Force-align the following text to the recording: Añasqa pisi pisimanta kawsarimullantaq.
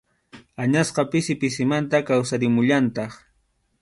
Añasqa 0.63 1.03
pisi 1.11 1.33
pisimanta 1.41 1.97
kawsarimullantaq. 2.07 3.11